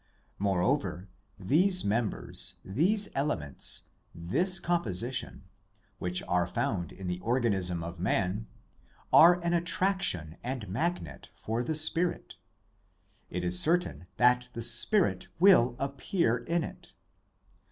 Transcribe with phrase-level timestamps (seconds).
[0.39, 3.83] Moreover, these members, these elements,
[4.15, 5.43] this com position,
[5.99, 8.47] which are found in the organism of man,
[9.13, 12.37] are an attraction and magnet for the spirit;
[13.29, 16.93] it is certain that the spirit will appear in it.